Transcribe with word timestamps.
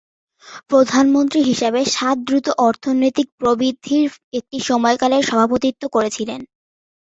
প্রধানমন্ত্রী 0.69 1.39
হিসাবে, 1.41 1.81
সাত 1.95 2.17
দ্রুত 2.27 2.47
অর্থনৈতিক 2.67 3.27
প্রবৃদ্ধির 3.39 4.05
একটি 4.39 4.57
সময়কালের 4.69 5.23
সভাপতিত্ব 5.29 5.83
করেছিলেন। 5.95 6.41